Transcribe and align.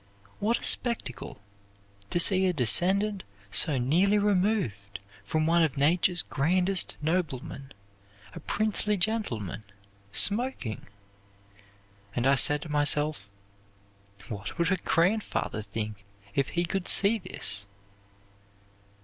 What 0.39 0.57
a 0.59 0.63
spectacle, 0.63 1.37
to 2.09 2.19
see 2.19 2.47
a 2.47 2.53
descendant 2.53 3.21
so 3.51 3.77
nearly 3.77 4.17
removed 4.17 4.97
from 5.23 5.45
one 5.45 5.61
of 5.61 5.77
Nature's 5.77 6.23
grandest 6.23 6.95
noblemen, 7.03 7.71
a 8.33 8.39
princely 8.39 8.97
gentleman, 8.97 9.63
smoking! 10.11 10.87
And 12.15 12.25
I 12.25 12.33
said 12.33 12.63
to 12.63 12.69
myself, 12.69 13.29
"What 14.27 14.57
would 14.57 14.69
her 14.69 14.77
grandfather 14.83 15.61
think 15.61 16.03
if 16.33 16.47
he 16.47 16.65
could 16.65 16.87
see 16.87 17.19
this?" 17.19 17.67